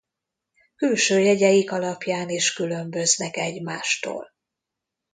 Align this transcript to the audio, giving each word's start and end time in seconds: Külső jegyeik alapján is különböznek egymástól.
Külső 0.75 1.19
jegyeik 1.19 1.71
alapján 1.71 2.29
is 2.29 2.53
különböznek 2.53 3.37
egymástól. 3.37 4.33